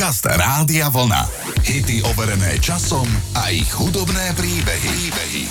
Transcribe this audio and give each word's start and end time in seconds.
Podcast 0.00 0.24
Rádia 0.24 0.88
Vlna. 0.88 1.28
Hity 1.60 2.00
overené 2.08 2.56
časom 2.56 3.04
a 3.36 3.52
ich 3.52 3.68
hudobné 3.68 4.32
príbehy. 4.32 4.88
príbehy. 4.96 5.44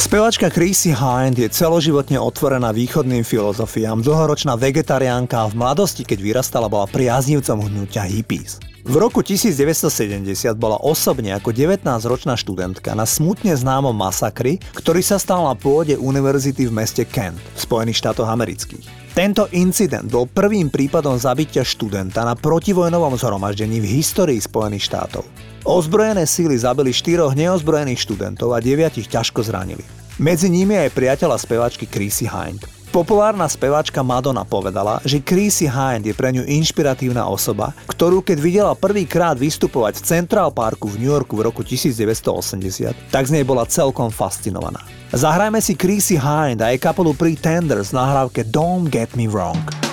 Spevačka 0.00 0.48
Chrissy 0.48 0.96
Hind 0.96 1.36
je 1.36 1.44
celoživotne 1.44 2.16
otvorená 2.16 2.72
východným 2.72 3.20
filozofiám, 3.20 4.00
dlhoročná 4.00 4.56
vegetariánka 4.56 5.44
a 5.44 5.52
v 5.52 5.60
mladosti, 5.60 6.08
keď 6.08 6.16
vyrastala, 6.16 6.72
bola 6.72 6.88
priaznivcom 6.88 7.68
hnutia 7.68 8.08
hippies. 8.08 8.56
V 8.88 8.96
roku 8.96 9.20
1970 9.20 10.32
bola 10.56 10.80
osobne 10.80 11.36
ako 11.36 11.52
19-ročná 11.52 12.40
študentka 12.40 12.96
na 12.96 13.04
smutne 13.04 13.52
známom 13.52 13.92
masakri, 13.92 14.64
ktorý 14.80 15.04
sa 15.04 15.20
stal 15.20 15.44
na 15.44 15.52
pôde 15.52 16.00
univerzity 16.00 16.64
v 16.64 16.72
meste 16.72 17.04
Kent 17.04 17.36
v 17.36 17.58
Spojených 17.60 18.00
štátoch 18.00 18.32
amerických. 18.32 18.99
Tento 19.10 19.50
incident 19.50 20.06
bol 20.06 20.30
prvým 20.30 20.70
prípadom 20.70 21.18
zabitia 21.18 21.66
študenta 21.66 22.22
na 22.22 22.38
protivojnovom 22.38 23.18
zhromaždení 23.18 23.82
v 23.82 23.98
histórii 23.98 24.38
Spojených 24.38 24.86
štátov. 24.86 25.26
Ozbrojené 25.66 26.30
síly 26.30 26.54
zabili 26.54 26.94
štyroch 26.94 27.34
neozbrojených 27.34 28.06
študentov 28.06 28.54
a 28.54 28.62
deviatich 28.62 29.10
ťažko 29.10 29.42
zranili. 29.42 29.82
Medzi 30.22 30.46
nimi 30.46 30.78
aj 30.78 30.94
priateľa 30.94 31.42
spevačky 31.42 31.90
Chrissy 31.90 32.30
Hind. 32.30 32.79
Populárna 32.90 33.46
speváčka 33.46 34.02
Madonna 34.02 34.42
povedala, 34.42 34.98
že 35.06 35.22
Chrissy 35.22 35.70
Hind 35.70 36.10
je 36.10 36.10
pre 36.10 36.34
ňu 36.34 36.42
inšpiratívna 36.42 37.22
osoba, 37.22 37.70
ktorú 37.86 38.18
keď 38.18 38.38
videla 38.42 38.72
prvýkrát 38.74 39.38
vystupovať 39.38 40.02
v 40.02 40.06
Central 40.10 40.50
Parku 40.50 40.90
v 40.90 40.98
New 40.98 41.06
Yorku 41.06 41.38
v 41.38 41.46
roku 41.46 41.62
1980, 41.62 43.14
tak 43.14 43.30
z 43.30 43.38
nej 43.38 43.46
bola 43.46 43.62
celkom 43.70 44.10
fascinovaná. 44.10 44.82
Zahrajme 45.14 45.62
si 45.62 45.78
Chrissy 45.78 46.18
Hind 46.18 46.58
a 46.66 46.74
jej 46.74 46.82
kapelu 46.82 47.14
Pretenders 47.14 47.94
na 47.94 48.10
nahrávke 48.10 48.42
Don't 48.50 48.90
Get 48.90 49.14
Me 49.14 49.30
Wrong. 49.30 49.89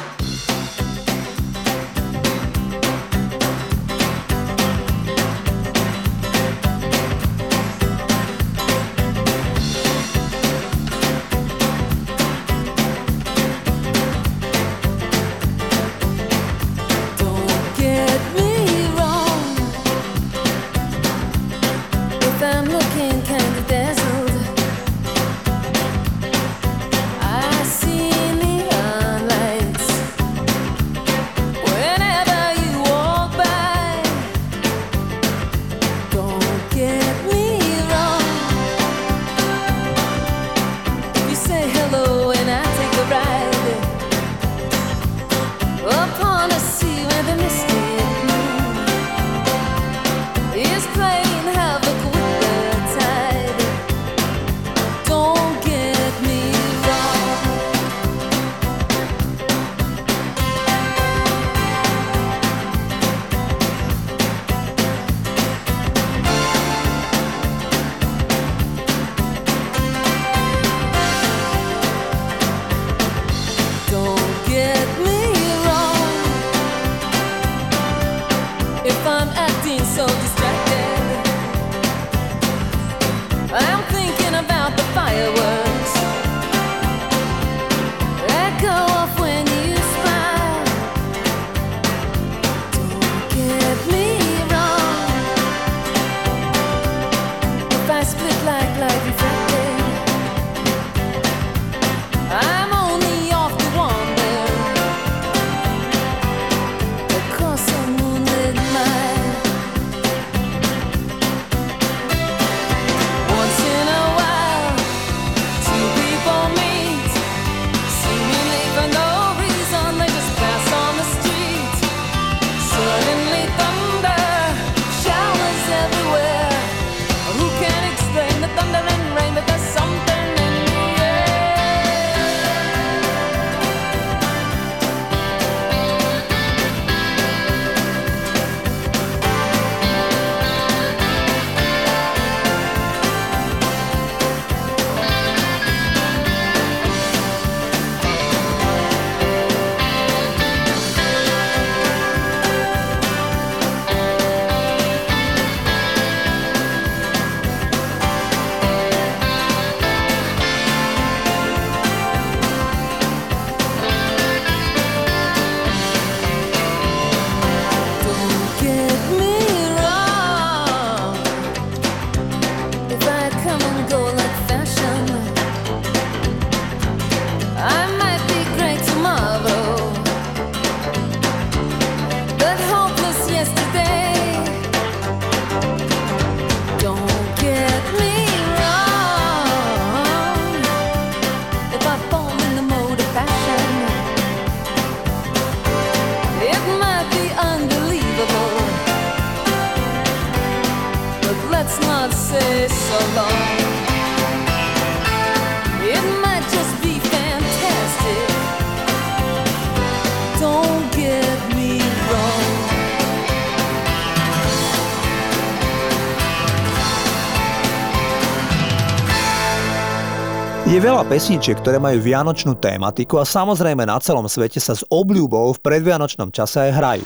Veľa 220.98 221.14
pesničiek, 221.14 221.62
ktoré 221.62 221.78
majú 221.78 222.02
vianočnú 222.02 222.58
tématiku 222.58 223.22
a 223.22 223.26
samozrejme 223.30 223.86
na 223.86 224.02
celom 224.02 224.26
svete 224.26 224.58
sa 224.58 224.74
s 224.74 224.82
obľúbou 224.90 225.54
v 225.54 225.62
predvianočnom 225.62 226.34
čase 226.34 226.58
aj 226.58 226.72
hrajú. 226.74 227.06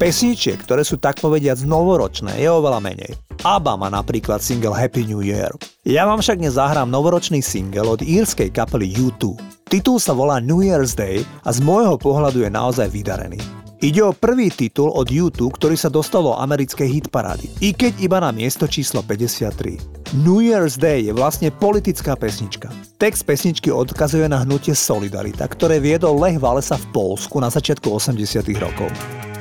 Pesničiek, 0.00 0.56
ktoré 0.64 0.80
sú 0.80 0.96
tak 0.96 1.20
povediať 1.20 1.68
novoročné, 1.68 2.40
je 2.40 2.48
oveľa 2.48 2.80
menej. 2.80 3.12
ABBA 3.44 3.72
má 3.76 3.92
napríklad 3.92 4.40
single 4.40 4.72
Happy 4.72 5.04
New 5.04 5.20
Year. 5.20 5.52
Ja 5.84 6.08
vám 6.08 6.24
však 6.24 6.40
dnes 6.40 6.56
zahrám 6.56 6.88
novoročný 6.88 7.44
single 7.44 7.92
od 7.92 8.00
írskej 8.00 8.48
kapely 8.48 8.96
U2. 8.96 9.36
Titul 9.68 10.00
sa 10.00 10.16
volá 10.16 10.40
New 10.40 10.64
Year's 10.64 10.96
Day 10.96 11.20
a 11.44 11.52
z 11.52 11.60
môjho 11.60 12.00
pohľadu 12.00 12.40
je 12.40 12.48
naozaj 12.48 12.88
vydarený. 12.88 13.36
Ide 13.84 14.08
o 14.08 14.16
prvý 14.16 14.48
titul 14.48 14.88
od 14.88 15.04
YouTube, 15.12 15.52
ktorý 15.52 15.76
sa 15.76 15.92
dostalo 15.92 16.32
americkej 16.40 16.88
hitparády, 17.04 17.60
i 17.60 17.76
keď 17.76 17.92
iba 18.00 18.24
na 18.24 18.32
miesto 18.32 18.64
číslo 18.64 19.04
53. 19.04 19.97
New 20.16 20.40
Year's 20.40 20.80
Day 20.80 21.04
je 21.04 21.12
vlastne 21.12 21.52
politická 21.52 22.16
pesnička. 22.16 22.72
Text 22.96 23.28
pesničky 23.28 23.68
odkazuje 23.68 24.24
na 24.24 24.40
hnutie 24.40 24.72
Solidarita, 24.72 25.44
ktoré 25.44 25.84
viedol 25.84 26.16
Lech 26.16 26.40
Walesa 26.40 26.80
v 26.80 26.88
Polsku 26.96 27.36
na 27.44 27.52
začiatku 27.52 27.92
80 27.92 28.16
rokov. 28.56 28.88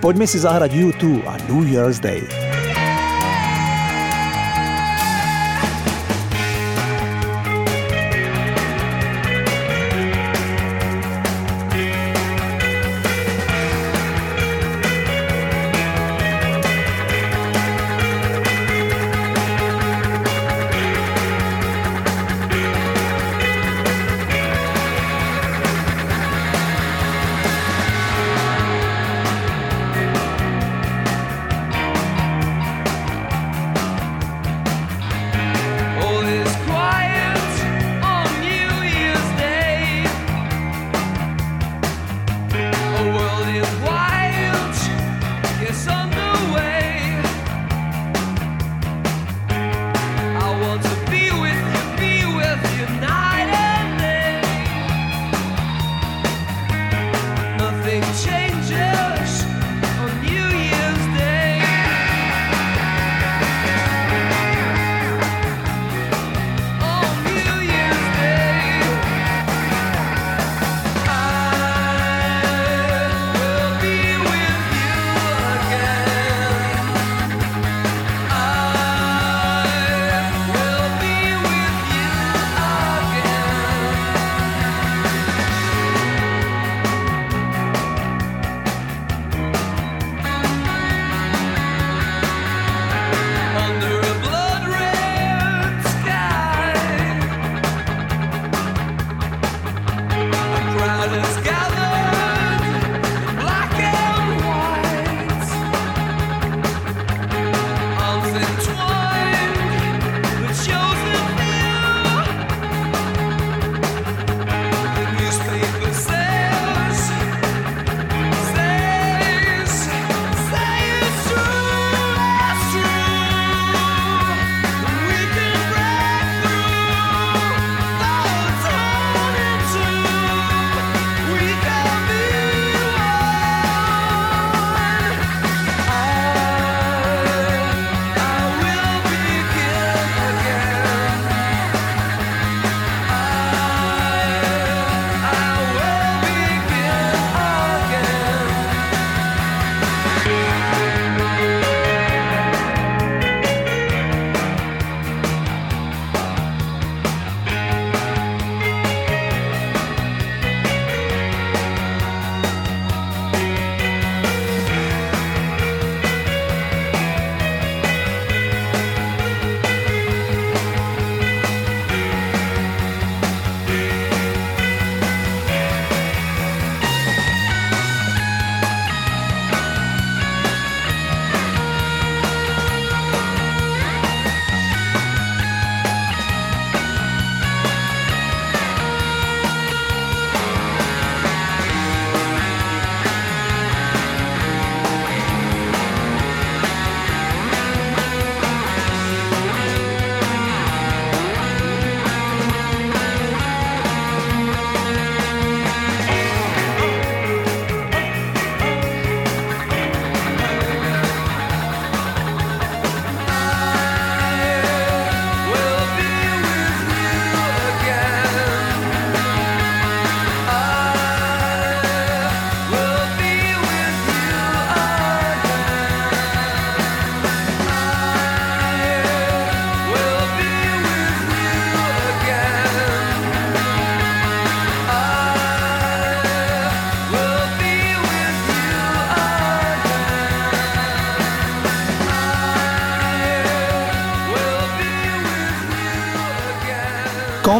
Poďme 0.04 0.28
si 0.28 0.44
zahrať 0.44 0.76
U2 0.76 1.24
a 1.24 1.40
New 1.48 1.64
Year's 1.64 2.04
Day. 2.04 2.20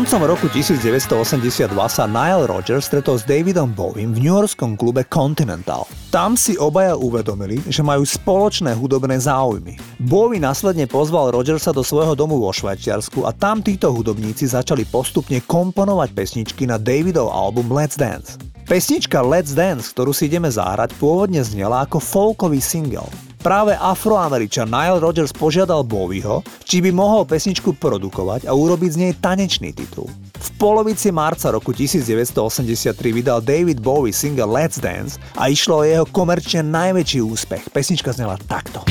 Koncom 0.08 0.40
roku 0.40 0.48
1982 0.48 1.68
sa 1.92 2.08
Nile 2.08 2.48
Rodgers 2.48 2.88
stretol 2.88 3.20
s 3.20 3.28
Davidom 3.28 3.76
Bowiem 3.76 4.16
v 4.16 4.24
newyorskom 4.24 4.80
klube 4.80 5.04
Continental. 5.04 5.84
Tam 6.16 6.40
si 6.40 6.56
obaja 6.56 6.96
uvedomili, 6.96 7.60
že 7.68 7.84
majú 7.84 8.08
spoločné 8.08 8.72
hudobné 8.72 9.20
záujmy. 9.20 9.76
Bowie 10.00 10.40
následne 10.40 10.88
pozval 10.88 11.36
Rodgersa 11.36 11.76
do 11.76 11.84
svojho 11.84 12.16
domu 12.16 12.40
vo 12.40 12.56
Švajčiarsku 12.56 13.28
a 13.28 13.36
tam 13.36 13.60
títo 13.60 13.92
hudobníci 13.92 14.48
začali 14.48 14.88
postupne 14.88 15.44
komponovať 15.44 16.16
pesničky 16.16 16.64
na 16.72 16.80
Davidov 16.80 17.28
album 17.28 17.68
Let's 17.68 18.00
Dance. 18.00 18.40
Pesnička 18.64 19.20
Let's 19.20 19.52
Dance, 19.52 19.92
ktorú 19.92 20.16
si 20.16 20.32
ideme 20.32 20.48
zahrať, 20.48 20.96
pôvodne 21.04 21.44
znela 21.44 21.84
ako 21.84 22.00
folkový 22.00 22.64
single. 22.64 23.12
Práve 23.48 23.80
afroameričan 23.80 24.68
Nile 24.68 25.00
Rodgers 25.00 25.32
požiadal 25.32 25.80
Bowieho, 25.88 26.44
či 26.68 26.84
by 26.84 26.92
mohol 26.92 27.24
pesničku 27.24 27.80
produkovať 27.80 28.44
a 28.44 28.52
urobiť 28.52 28.90
z 28.92 28.98
nej 29.00 29.14
tanečný 29.16 29.72
titul. 29.72 30.12
V 30.36 30.50
polovici 30.60 31.16
marca 31.16 31.48
roku 31.56 31.72
1983 31.72 32.92
vydal 33.08 33.40
David 33.40 33.80
Bowie 33.80 34.12
single 34.12 34.52
Let's 34.52 34.84
Dance 34.84 35.16
a 35.40 35.48
išlo 35.48 35.80
o 35.80 35.88
jeho 35.88 36.04
komerčne 36.12 36.60
najväčší 36.60 37.24
úspech. 37.24 37.72
Pesnička 37.72 38.12
znela 38.12 38.36
takto. 38.36 38.84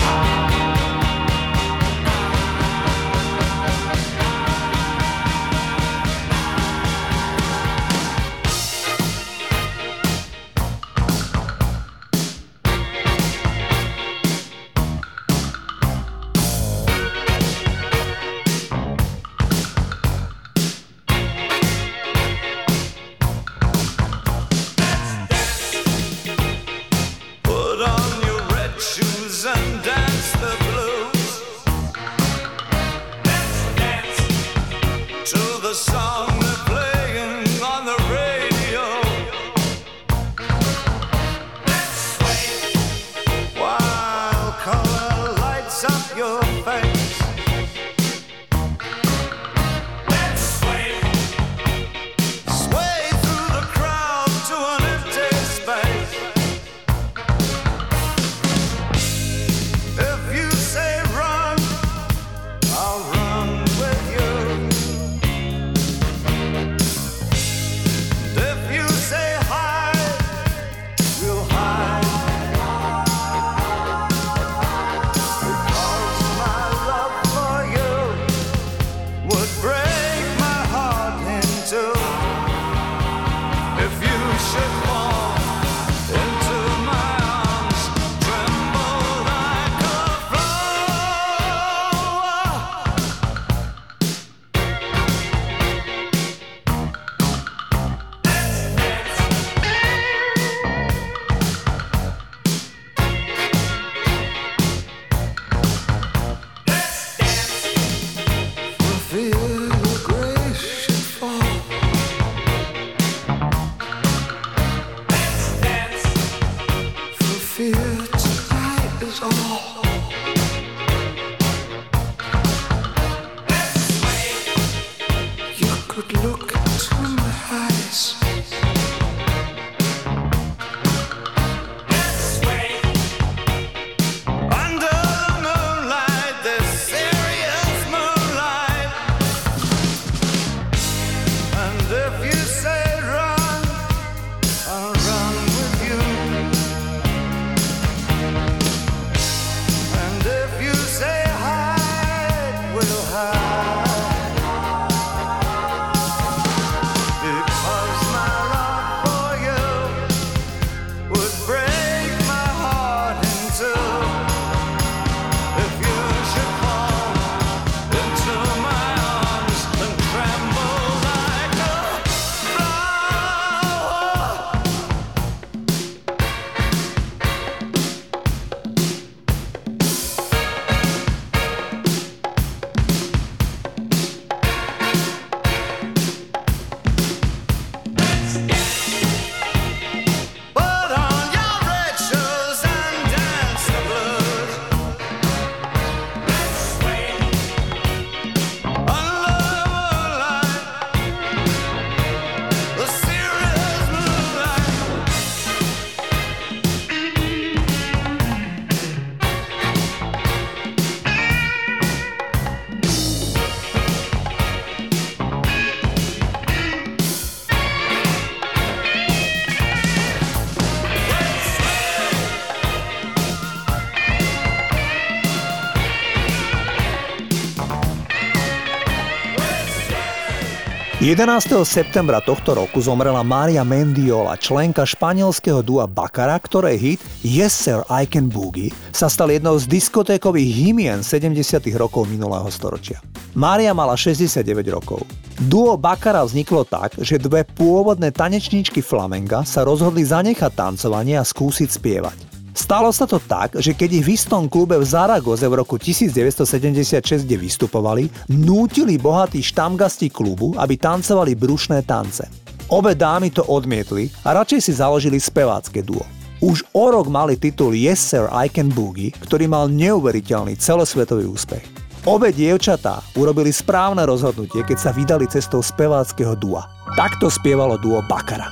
11. 231.07 231.63
septembra 231.63 232.19
tohto 232.19 232.51
roku 232.59 232.83
zomrela 232.83 233.23
Maria 233.23 233.63
Mendiola, 233.63 234.35
členka 234.35 234.83
španielského 234.83 235.63
dua 235.63 235.87
Bacara, 235.87 236.35
ktoré 236.35 236.75
hit 236.75 236.99
Yes 237.23 237.55
Sir 237.55 237.87
I 237.87 238.11
Can 238.11 238.27
Boogie 238.27 238.75
sa 238.91 239.07
stal 239.07 239.31
jednou 239.31 239.55
z 239.55 239.71
diskotékových 239.71 240.51
hymien 240.51 241.07
70. 241.07 241.63
rokov 241.79 242.11
minulého 242.11 242.51
storočia. 242.51 242.99
Mária 243.39 243.71
mala 243.71 243.95
69 243.95 244.67
rokov. 244.75 245.07
Duo 245.47 245.79
Bacara 245.79 246.27
vzniklo 246.27 246.67
tak, 246.67 246.99
že 246.99 247.23
dve 247.23 247.47
pôvodné 247.47 248.11
tanečníčky 248.11 248.83
flamenga 248.83 249.47
sa 249.47 249.63
rozhodli 249.63 250.03
zanechať 250.03 250.59
tancovanie 250.59 251.15
a 251.15 251.23
skúsiť 251.23 251.71
spievať. 251.71 252.36
Stalo 252.57 252.89
sa 252.89 253.05
to 253.05 253.21
tak, 253.21 253.61
že 253.61 253.77
keď 253.77 254.01
ich 254.01 254.05
v 254.09 254.13
istom 254.17 254.49
klube 254.49 254.81
v 254.81 254.89
Zaragoze 254.89 255.45
v 255.45 255.61
roku 255.61 255.77
1976, 255.77 257.29
kde 257.29 257.37
vystupovali, 257.37 258.09
nútili 258.33 258.97
bohatí 258.97 259.45
štamgasti 259.45 260.09
klubu, 260.09 260.57
aby 260.57 260.81
tancovali 260.81 261.37
brušné 261.37 261.85
tance. 261.85 262.25
Obe 262.73 262.97
dámy 262.97 263.29
to 263.29 263.45
odmietli 263.45 264.09
a 264.25 264.33
radšej 264.41 264.61
si 264.65 264.73
založili 264.73 265.21
spevácké 265.21 265.85
duo. 265.85 266.03
Už 266.41 266.65
o 266.73 266.89
rok 266.89 267.13
mali 267.13 267.37
titul 267.37 267.77
Yes 267.77 268.01
Sir 268.01 268.25
I 268.33 268.49
Can 268.49 268.73
Boogie, 268.73 269.13
ktorý 269.13 269.53
mal 269.53 269.69
neuveriteľný 269.69 270.57
celosvetový 270.57 271.29
úspech. 271.29 271.63
Obe 272.09 272.33
dievčatá 272.33 273.05
urobili 273.21 273.53
správne 273.53 274.09
rozhodnutie, 274.09 274.65
keď 274.65 274.79
sa 274.81 274.91
vydali 274.97 275.29
cestou 275.29 275.61
speváckého 275.61 276.33
dua. 276.41 276.65
Takto 276.97 277.29
spievalo 277.29 277.77
duo 277.77 278.01
Bakara. 278.09 278.49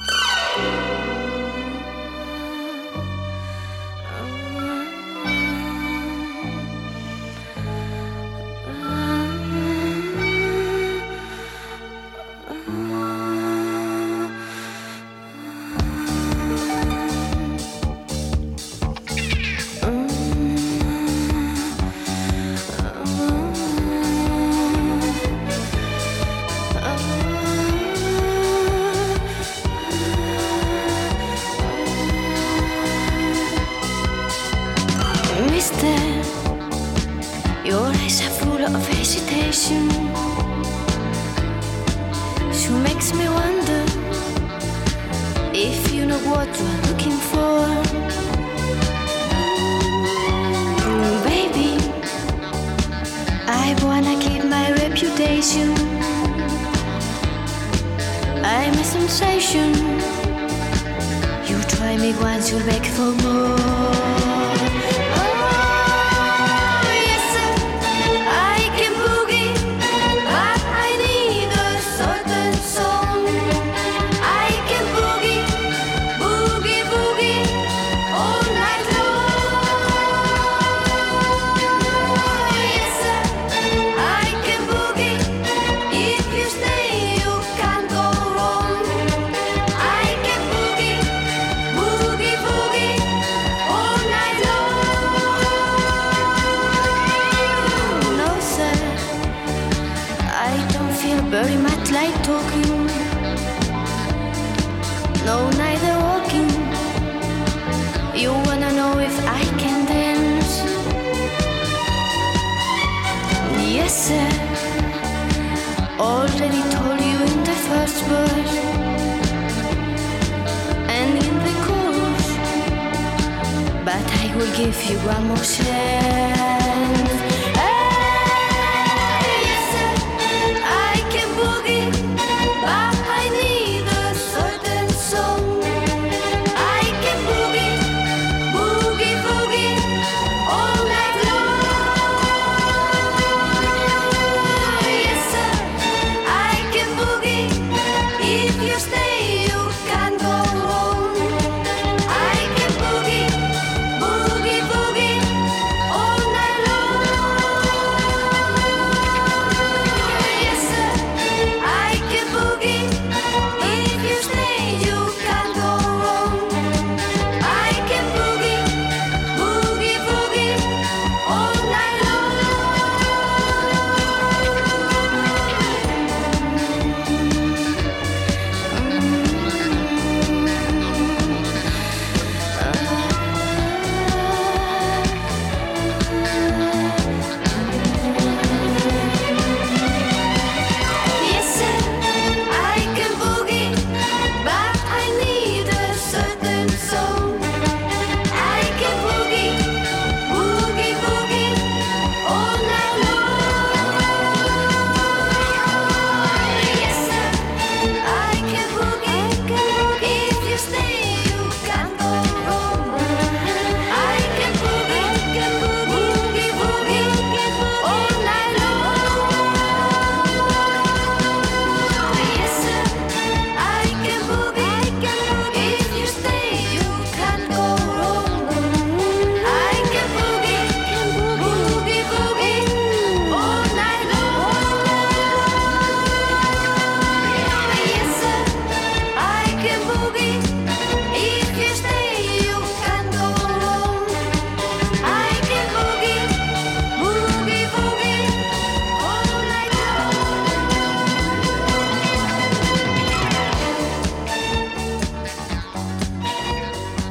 Give 124.57 124.85
you 124.85 124.97
one 124.99 125.27
more 125.27 125.37
chance. 125.39 126.44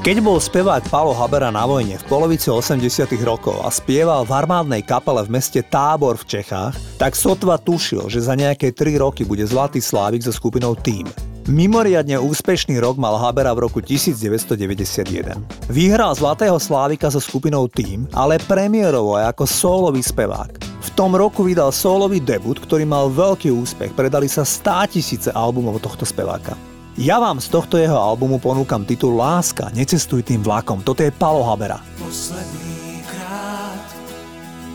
Keď 0.04 0.20
bol 0.20 0.36
spevák 0.36 0.92
Paolo 0.92 1.16
Habera 1.16 1.48
na 1.48 1.63
vojne 1.63 1.96
v 1.96 2.08
polovici 2.12 2.52
80 2.52 3.08
rokov 3.24 3.56
a 3.63 3.72
spieval 3.72 4.28
v 4.28 4.36
armádnej 4.36 4.84
kapele 4.84 5.24
v 5.24 5.39
meste 5.39 5.63
Tábor 5.63 6.20
v 6.20 6.28
Čechách, 6.28 6.76
tak 7.00 7.16
sotva 7.16 7.56
tušil, 7.56 8.12
že 8.12 8.20
za 8.20 8.36
nejaké 8.36 8.76
3 8.76 9.00
roky 9.00 9.24
bude 9.24 9.48
Zlatý 9.48 9.80
Slávik 9.80 10.20
so 10.20 10.36
skupinou 10.36 10.76
Team. 10.76 11.08
Mimoriadne 11.48 12.20
úspešný 12.20 12.84
rok 12.84 13.00
mal 13.00 13.16
Habera 13.16 13.56
v 13.56 13.63
roku 13.63 13.80
1991. 13.80 15.39
Vyhral 15.72 16.12
Zlatého 16.20 16.60
Slávika 16.60 17.08
so 17.08 17.24
skupinou 17.24 17.72
Team, 17.72 18.04
ale 18.12 18.44
premiérovo 18.44 19.16
aj 19.16 19.32
ako 19.32 19.48
solový 19.48 20.04
spevák. 20.04 20.84
V 20.84 20.89
tom 21.00 21.16
roku 21.16 21.48
vydal 21.48 21.72
solový 21.72 22.20
debut, 22.20 22.60
ktorý 22.60 22.84
mal 22.84 23.08
veľký 23.08 23.56
úspech, 23.56 23.96
predali 23.96 24.28
sa 24.28 24.44
100 24.44 25.00
tisíce 25.00 25.30
albumov 25.32 25.80
tohto 25.80 26.04
speváka. 26.04 26.73
Ja 26.94 27.18
vám 27.18 27.42
z 27.42 27.50
tohto 27.50 27.82
jeho 27.82 27.98
albumu 27.98 28.38
ponúkam 28.38 28.86
titul 28.86 29.18
Láska, 29.18 29.74
necestuj 29.74 30.22
tým 30.22 30.46
vlakom. 30.46 30.86
Toto 30.86 31.02
je 31.02 31.10
Palo 31.10 31.42
Habera. 31.42 31.82
Posledný 31.98 33.02
krát 33.10 33.88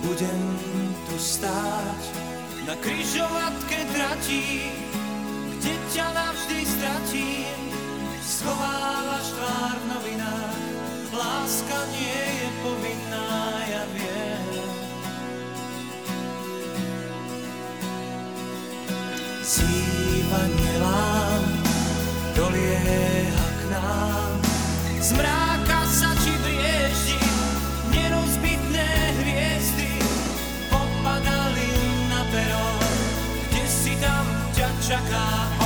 budem 0.02 0.40
tu 1.06 1.14
stáť 1.14 2.02
na 2.66 2.74
kryžovatke 2.82 3.86
tratí, 3.94 4.66
kde 5.62 5.72
ťa 5.94 6.06
navždy 6.10 6.58
stratím. 6.66 7.58
Schovávaš 8.18 9.26
tvár 9.38 9.78
v 11.08 11.14
láska 11.16 11.78
nie 11.94 12.22
je 12.42 12.48
povinná, 12.60 13.30
ja 13.64 13.84
viem. 13.94 14.46
Zývanie 19.40 20.74
lám 20.82 21.17
dolieha 22.68 23.46
k 23.48 23.60
nám. 23.72 24.32
Zmráka 25.00 25.80
sa 25.88 26.12
či 26.20 26.32
brieždi, 26.44 27.20
nerozbitné 27.96 28.88
hviezdy 29.24 29.88
popadali 30.68 31.70
na 32.12 32.20
pero, 32.28 32.64
kde 33.48 33.64
si 33.64 33.96
tam 33.96 34.26
ťa 34.52 34.68
čaká 34.84 35.57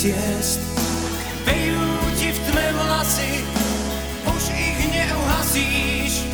ciest. 0.00 0.64
Vejú 1.44 1.84
ti 2.16 2.32
v 2.32 2.38
tme 2.48 2.66
vlasy, 2.72 3.44
už 4.24 4.44
ich 4.48 4.80
neuhasíš. 4.88 6.24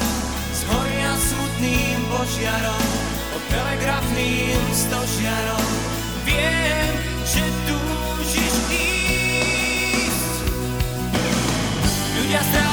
Zhoria 0.55 1.19
smutným 1.19 1.99
požiarom, 2.07 2.87
pod 3.35 3.43
telegrafným 3.51 4.63
stožiarom. 4.71 5.67
Viem, 6.23 6.95
že 7.27 7.43
túžiš 7.67 8.55
ísť. 8.71 10.35
Ľudia 12.23 12.43
strácajú 12.47 12.66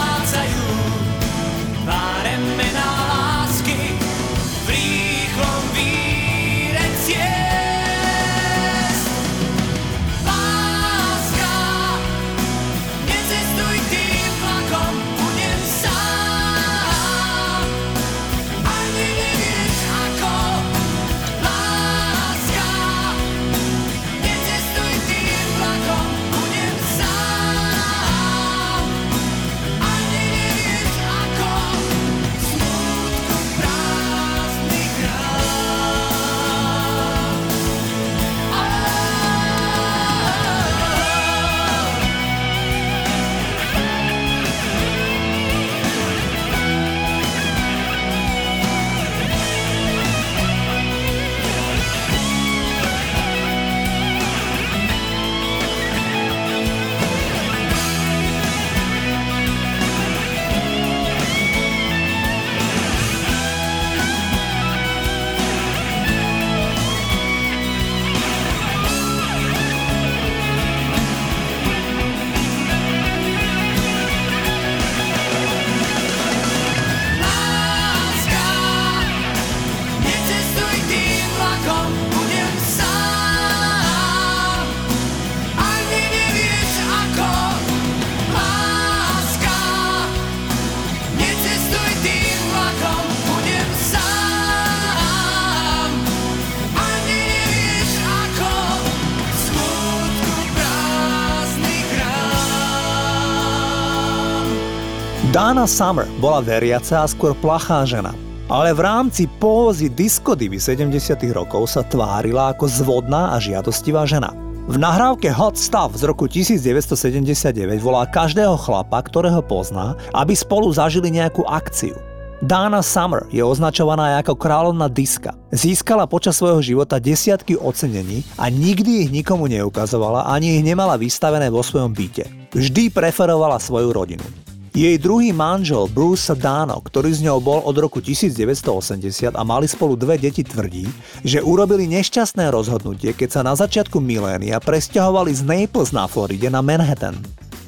Dana 105.54 105.70
Summer 105.70 106.10
bola 106.18 106.42
veriaca 106.42 107.06
a 107.06 107.06
skôr 107.06 107.38
plachá 107.38 107.86
žena. 107.86 108.10
Ale 108.50 108.74
v 108.74 108.90
rámci 108.90 109.30
pózy 109.38 109.86
diskodivy 109.86 110.58
70 110.58 111.14
rokov 111.30 111.78
sa 111.78 111.86
tvárila 111.86 112.58
ako 112.58 112.66
zvodná 112.66 113.30
a 113.30 113.38
žiadostivá 113.38 114.02
žena. 114.10 114.34
V 114.66 114.82
nahrávke 114.82 115.30
Hot 115.30 115.54
Stuff 115.54 115.94
z 116.02 116.10
roku 116.10 116.26
1979 116.26 117.54
volá 117.86 118.10
každého 118.10 118.58
chlapa, 118.58 118.98
ktorého 119.06 119.46
pozná, 119.46 119.94
aby 120.18 120.34
spolu 120.34 120.74
zažili 120.74 121.14
nejakú 121.14 121.46
akciu. 121.46 121.94
Dana 122.42 122.82
Summer 122.82 123.30
je 123.30 123.46
označovaná 123.46 124.18
ako 124.26 124.34
kráľovna 124.34 124.90
diska. 124.90 125.38
Získala 125.54 126.10
počas 126.10 126.34
svojho 126.34 126.66
života 126.66 126.98
desiatky 126.98 127.62
ocenení 127.62 128.26
a 128.42 128.50
nikdy 128.50 129.06
ich 129.06 129.14
nikomu 129.14 129.46
neukazovala 129.46 130.34
ani 130.34 130.58
ich 130.58 130.66
nemala 130.66 130.98
vystavené 130.98 131.54
vo 131.54 131.62
svojom 131.62 131.94
byte. 131.94 132.26
Vždy 132.58 132.90
preferovala 132.90 133.62
svoju 133.62 133.94
rodinu. 133.94 134.43
Jej 134.74 134.98
druhý 134.98 135.30
manžel 135.30 135.86
Bruce 135.86 136.34
Dano, 136.34 136.82
ktorý 136.82 137.14
s 137.14 137.22
ňou 137.22 137.38
bol 137.38 137.62
od 137.62 137.78
roku 137.78 138.02
1980 138.02 139.38
a 139.38 139.42
mali 139.46 139.70
spolu 139.70 139.94
dve 139.94 140.18
deti, 140.18 140.42
tvrdí, 140.42 140.90
že 141.22 141.46
urobili 141.46 141.86
nešťastné 141.94 142.50
rozhodnutie, 142.50 143.14
keď 143.14 143.30
sa 143.30 143.42
na 143.46 143.54
začiatku 143.54 144.02
milénia 144.02 144.58
presťahovali 144.58 145.30
z 145.30 145.46
Naples 145.46 145.94
na 145.94 146.10
Floride 146.10 146.50
na 146.50 146.66
Manhattan. 146.66 147.14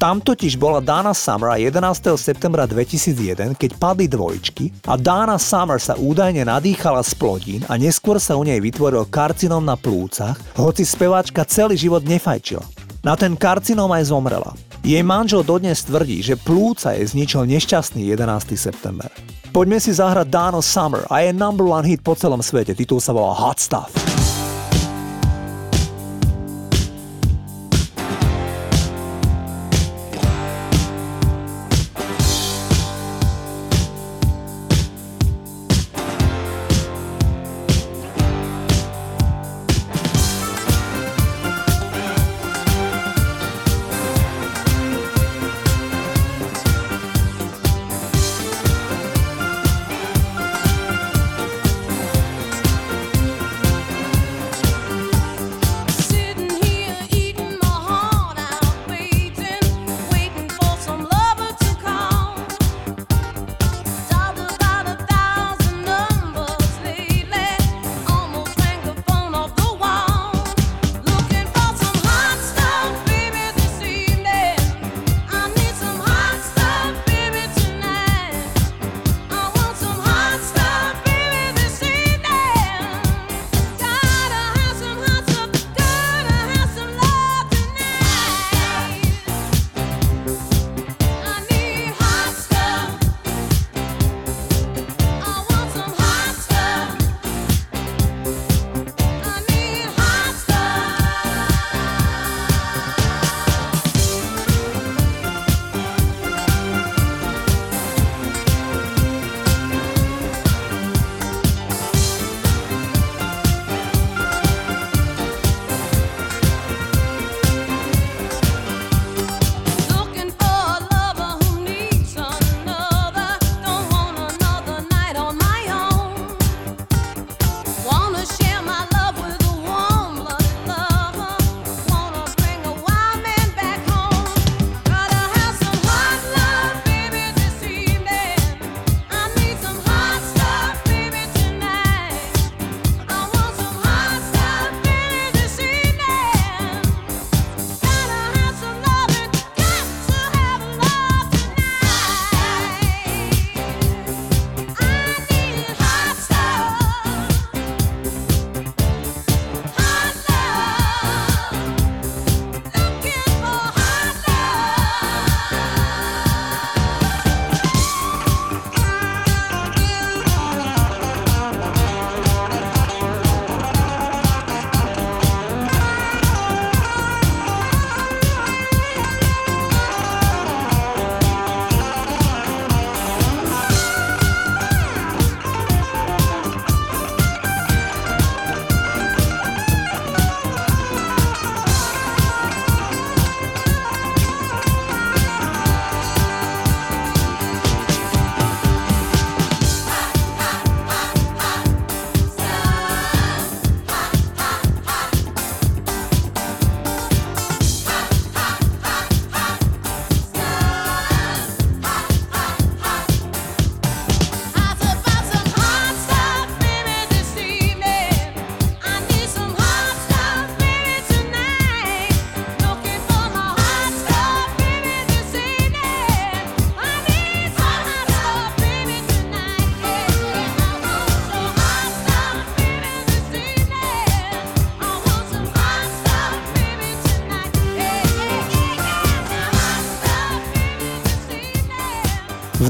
Tam 0.01 0.17
totiž 0.17 0.57
bola 0.57 0.81
Dana 0.81 1.13
Summer 1.13 1.53
a 1.53 1.61
11. 1.61 1.77
septembra 2.17 2.65
2001, 2.65 3.53
keď 3.53 3.71
padli 3.77 4.09
dvojčky 4.09 4.73
a 4.89 4.97
Dana 4.97 5.37
Summer 5.37 5.77
sa 5.77 5.93
údajne 6.01 6.41
nadýchala 6.41 7.05
z 7.05 7.13
plodín 7.21 7.61
a 7.69 7.77
neskôr 7.77 8.17
sa 8.17 8.33
u 8.33 8.41
nej 8.41 8.57
vytvoril 8.57 9.05
karcinom 9.13 9.61
na 9.61 9.77
plúcach, 9.77 10.41
hoci 10.57 10.81
speváčka 10.81 11.45
celý 11.45 11.77
život 11.77 12.01
nefajčila. 12.01 12.65
Na 13.05 13.13
ten 13.13 13.37
karcinom 13.37 13.93
aj 13.93 14.09
zomrela. 14.09 14.57
Jej 14.85 15.01
manžel 15.01 15.41
dodnes 15.41 15.81
tvrdí, 15.81 16.21
že 16.21 16.37
plúca 16.37 16.93
jej 16.93 17.09
zničil 17.09 17.49
nešťastný 17.49 18.05
11. 18.05 18.53
september. 18.53 19.09
Poďme 19.49 19.81
si 19.81 19.89
zahrať 19.89 20.29
Dano 20.29 20.61
Summer 20.61 21.09
a 21.09 21.25
je 21.25 21.33
number 21.33 21.65
one 21.65 21.89
hit 21.89 22.05
po 22.05 22.13
celom 22.13 22.45
svete. 22.45 22.77
Titul 22.77 23.01
sa 23.01 23.09
volá 23.09 23.33
Hot 23.33 23.57
Stuff. 23.57 24.14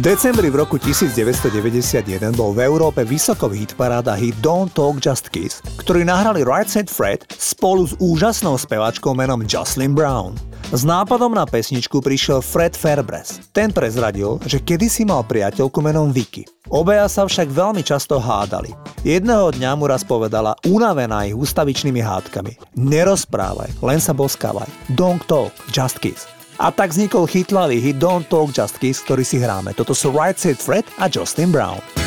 Decembri 0.06 0.54
v 0.54 0.62
roku 0.62 0.78
1991 0.78 2.38
bol 2.38 2.54
v 2.54 2.70
Európe 2.70 3.02
vysoko 3.02 3.50
v 3.50 3.66
hitparáda 3.66 4.14
hit 4.14 4.38
Don't 4.38 4.70
Talk 4.78 5.02
Just 5.02 5.34
Kiss, 5.34 5.66
ktorý 5.82 6.06
nahrali 6.06 6.46
Right 6.46 6.70
Said 6.70 6.94
Fred 6.94 7.26
spolu 7.34 7.90
s 7.90 7.98
úžasnou 7.98 8.54
spevačkou 8.54 9.18
menom 9.18 9.42
Jocelyn 9.50 9.98
Brown. 9.98 10.38
S 10.70 10.86
nápadom 10.86 11.34
na 11.34 11.50
pesničku 11.50 12.06
prišiel 12.06 12.46
Fred 12.46 12.78
Fairbres. 12.78 13.50
Ten 13.50 13.74
prezradil, 13.74 14.38
že 14.46 14.62
kedysi 14.62 15.10
mal 15.10 15.26
priateľku 15.26 15.82
menom 15.82 16.14
Vicky. 16.14 16.46
Obaja 16.70 17.10
sa 17.10 17.26
však 17.26 17.50
veľmi 17.50 17.82
často 17.82 18.22
hádali. 18.22 18.78
Jedného 19.02 19.58
dňa 19.58 19.74
mu 19.74 19.90
raz 19.90 20.06
povedala, 20.06 20.54
unavená 20.70 21.26
ich 21.26 21.34
ústavičnými 21.34 22.06
hádkami. 22.06 22.78
Nerozprávaj, 22.78 23.82
len 23.82 23.98
sa 23.98 24.14
boskávaj. 24.14 24.70
Don't 24.94 25.26
talk, 25.26 25.50
just 25.74 25.98
kiss. 25.98 26.30
A 26.56 26.72
tak 26.72 26.96
vznikol 26.96 27.28
chytlavý 27.28 27.84
hit 27.84 28.00
Don't 28.00 28.28
Talk 28.32 28.56
Just 28.56 28.80
Kiss, 28.80 29.04
ktorý 29.04 29.28
si 29.28 29.42
hráme. 29.42 29.76
Toto 29.76 29.92
sú 29.92 30.16
Right 30.16 30.40
Said 30.40 30.60
Fred 30.62 30.88
a 30.96 31.12
Justin 31.12 31.52
Brown. 31.52 32.05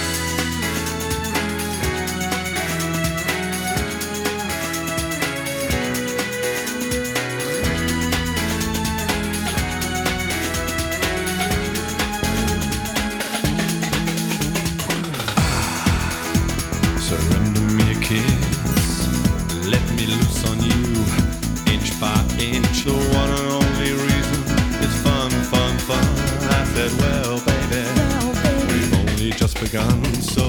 Begun. 29.71 30.15
So 30.23 30.48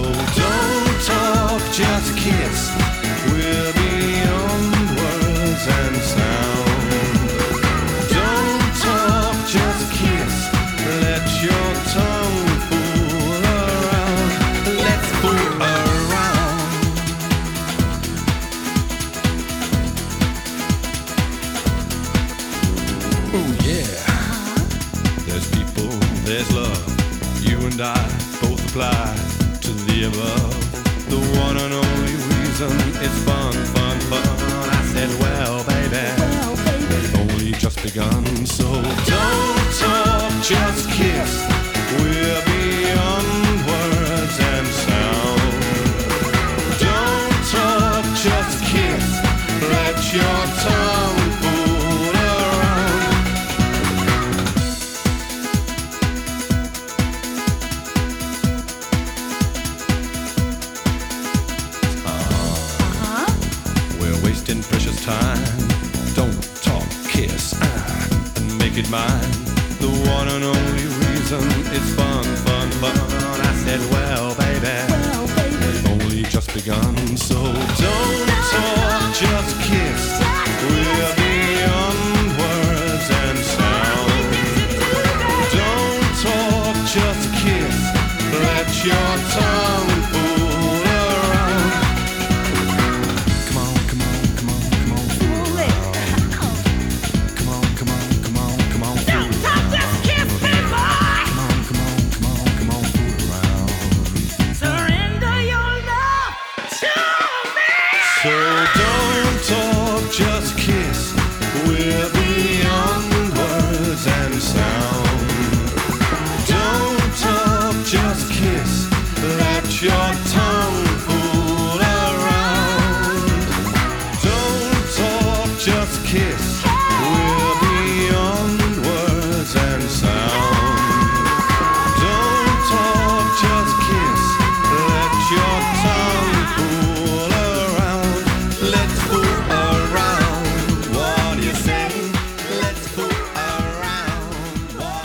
mine. 68.89 69.31
The 69.79 69.89
one 70.09 70.27
and 70.29 70.43
only 70.43 70.85
reason 71.05 71.45
is 71.77 71.93
fun, 71.95 72.23
fun, 72.45 72.71
fun. 72.81 72.97
I 73.41 73.53
said, 73.63 73.79
well, 73.91 74.33
baby, 74.35 74.75
we've 75.61 75.87
only 75.93 76.23
just 76.23 76.53
begun. 76.53 76.95
So 77.17 77.35
don't 77.35 78.29
talk, 78.53 79.13
just 79.13 79.53
kiss. 79.69 80.03
We're 80.65 81.15
beyond 81.21 82.01
words 82.41 83.07
and 83.23 83.37
sound. 83.37 84.11
Don't 85.53 86.09
talk, 86.25 86.75
just 86.89 87.25
kiss. 87.41 87.77
Let 88.33 88.69
your 88.85 89.09
tongue 89.33 89.48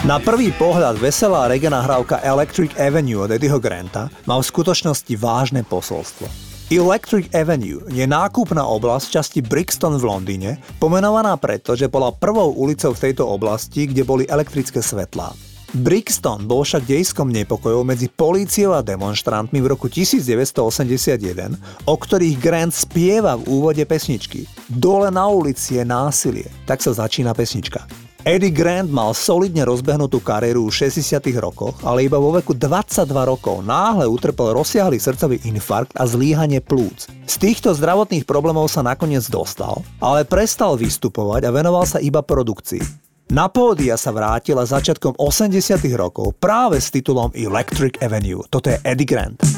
Na 0.05 0.21
prvý 0.21 0.53
pohľad 0.53 1.01
veselá 1.01 1.49
reggae 1.49 1.73
nahrávka 1.73 2.21
Electric 2.21 2.77
Avenue 2.77 3.25
od 3.25 3.33
Eddieho 3.33 3.57
Granta 3.57 4.13
má 4.29 4.37
v 4.37 4.45
skutočnosti 4.45 5.09
vážne 5.17 5.65
posolstvo. 5.65 6.29
Electric 6.69 7.33
Avenue 7.33 7.81
je 7.89 8.05
nákupná 8.05 8.61
oblasť 8.69 9.17
časti 9.17 9.41
Brixton 9.41 9.97
v 9.97 10.05
Londýne, 10.05 10.61
pomenovaná 10.77 11.33
preto, 11.41 11.73
že 11.73 11.89
bola 11.89 12.13
prvou 12.13 12.53
ulicou 12.53 12.93
v 12.93 13.01
tejto 13.01 13.25
oblasti, 13.25 13.89
kde 13.89 14.05
boli 14.05 14.29
elektrické 14.29 14.85
svetlá. 14.85 15.33
Brixton 15.73 16.45
bol 16.45 16.69
však 16.69 16.85
dejskom 16.85 17.33
nepokojov 17.33 17.89
medzi 17.89 18.13
políciou 18.13 18.77
a 18.77 18.85
demonstrantmi 18.85 19.65
v 19.65 19.73
roku 19.73 19.89
1981, 19.89 21.57
o 21.89 21.95
ktorých 21.97 22.37
Grant 22.45 22.77
spieva 22.77 23.41
v 23.41 23.49
úvode 23.49 23.81
pesničky. 23.89 24.45
Dole 24.69 25.09
na 25.09 25.25
ulici 25.33 25.81
je 25.81 25.85
násilie, 25.89 26.53
tak 26.69 26.85
sa 26.85 26.93
začína 26.93 27.33
pesnička. 27.33 28.04
Eddie 28.25 28.57
Grant 28.57 28.89
mal 28.89 29.13
solidne 29.13 29.69
rozbehnutú 29.69 30.17
kariéru 30.25 30.73
v 30.73 30.89
60 30.89 31.21
rokoch, 31.45 31.77
ale 31.85 32.09
iba 32.09 32.17
vo 32.17 32.33
veku 32.33 32.57
22 32.57 33.05
rokov 33.13 33.61
náhle 33.61 34.09
utrpel 34.09 34.57
rozsiahly 34.57 34.97
srdcový 34.97 35.45
infarkt 35.45 35.93
a 35.93 36.09
zlíhanie 36.09 36.65
plúc. 36.65 37.05
Z 37.29 37.37
týchto 37.37 37.77
zdravotných 37.77 38.25
problémov 38.25 38.73
sa 38.73 38.81
nakoniec 38.81 39.29
dostal, 39.29 39.85
ale 40.01 40.25
prestal 40.25 40.81
vystupovať 40.81 41.45
a 41.45 41.53
venoval 41.53 41.85
sa 41.85 42.01
iba 42.01 42.25
produkcii. 42.25 42.81
Na 43.29 43.53
pódia 43.53 44.01
sa 44.01 44.09
vrátila 44.09 44.65
začiatkom 44.65 45.21
80 45.21 45.85
rokov 45.93 46.33
práve 46.41 46.81
s 46.81 46.89
titulom 46.89 47.29
Electric 47.37 48.01
Avenue. 48.01 48.41
Toto 48.49 48.73
je 48.73 48.81
Eddie 48.89 49.05
Grant. 49.05 49.54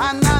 And 0.00 0.22
then 0.22 0.39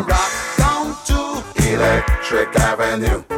rock 0.00 0.56
down 0.58 0.96
to 1.06 1.42
Electric 1.72 2.54
Avenue. 2.56 3.35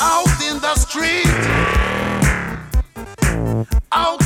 out 0.00 0.40
in 0.42 0.58
the 0.60 0.74
street, 0.74 1.26
out 3.92 4.25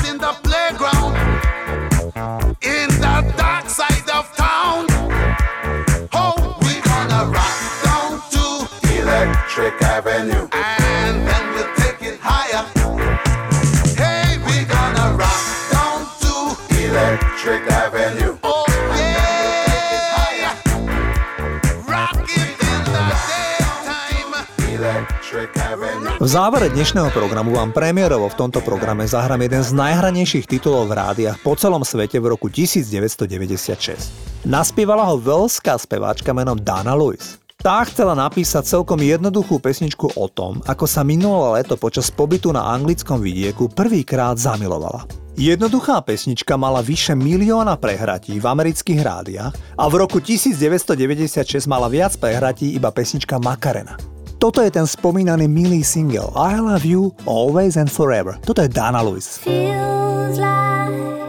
V 26.20 26.28
závere 26.28 26.68
dnešného 26.68 27.08
programu 27.16 27.56
vám 27.56 27.72
premiérovo 27.72 28.28
v 28.28 28.36
tomto 28.36 28.60
programe 28.60 29.08
zahrám 29.08 29.40
jeden 29.40 29.64
z 29.64 29.72
najhranejších 29.72 30.52
titulov 30.52 30.92
v 30.92 31.00
rádiach 31.00 31.40
po 31.40 31.56
celom 31.56 31.80
svete 31.80 32.20
v 32.20 32.36
roku 32.36 32.52
1996. 32.52 34.44
Naspievala 34.44 35.08
ho 35.08 35.16
veľská 35.16 35.80
speváčka 35.80 36.36
menom 36.36 36.60
Dana 36.60 36.92
Lewis. 36.92 37.40
Tá 37.56 37.80
chcela 37.88 38.12
napísať 38.12 38.68
celkom 38.68 39.00
jednoduchú 39.00 39.64
pesničku 39.64 40.12
o 40.12 40.28
tom, 40.28 40.60
ako 40.68 40.84
sa 40.84 41.00
minulé 41.00 41.64
leto 41.64 41.80
počas 41.80 42.12
pobytu 42.12 42.52
na 42.52 42.68
anglickom 42.68 43.16
vidieku 43.24 43.72
prvýkrát 43.72 44.36
zamilovala. 44.36 45.08
Jednoduchá 45.40 46.04
pesnička 46.04 46.52
mala 46.60 46.84
vyše 46.84 47.16
milióna 47.16 47.80
prehratí 47.80 48.36
v 48.36 48.44
amerických 48.44 49.00
rádiach 49.00 49.56
a 49.56 49.84
v 49.88 49.94
roku 49.96 50.20
1996 50.20 51.64
mala 51.64 51.88
viac 51.88 52.12
prehratí 52.20 52.76
iba 52.76 52.92
pesnička 52.92 53.40
Makarena. 53.40 54.19
Toto 54.40 54.64
je 54.64 54.72
ten 54.72 54.88
spomínaný 54.88 55.52
milý 55.52 55.84
single 55.84 56.32
I 56.32 56.56
Love 56.56 56.88
You 56.88 57.12
Always 57.28 57.76
and 57.76 57.92
Forever. 57.92 58.40
Toto 58.40 58.64
je 58.64 58.72
Dana 58.72 59.04
Lewis. 59.04 59.36
Feels 59.36 60.40
like 60.40 61.19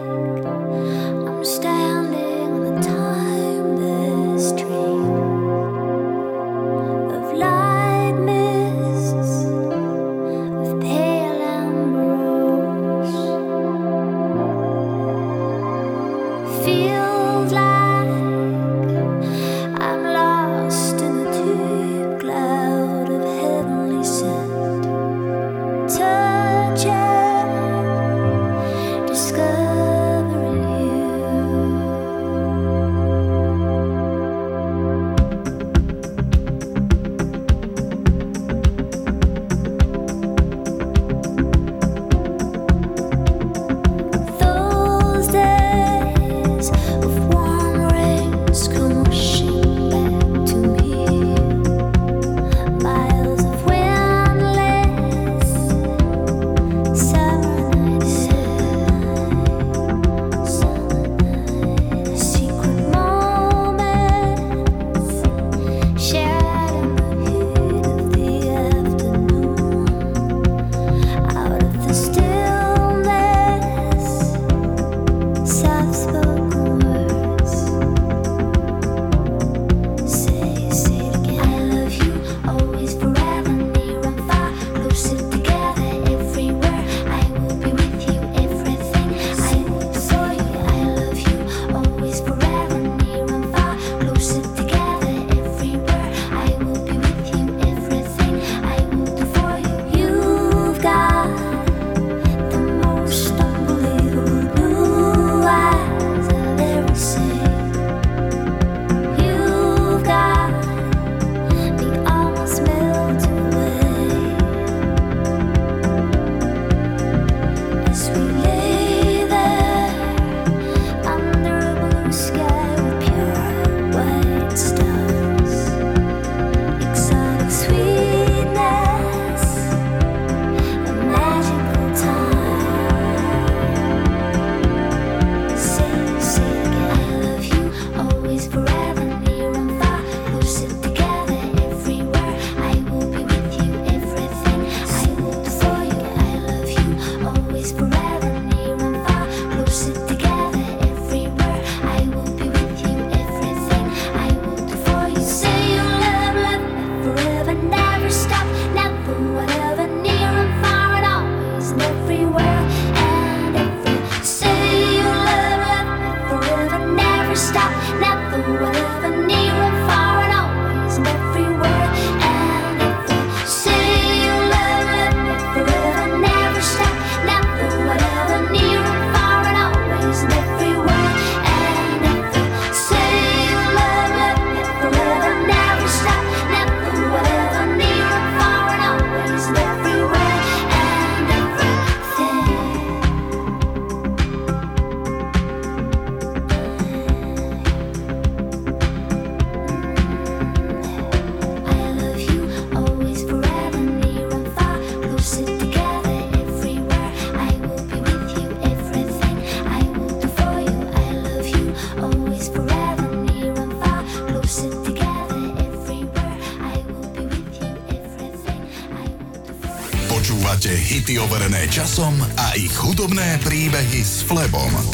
časom 221.69 222.17
a 222.37 222.57
ich 222.57 222.73
hudobné 222.73 223.37
príbehy 223.43 224.01
s 224.01 224.25
Flebom. 224.25 224.90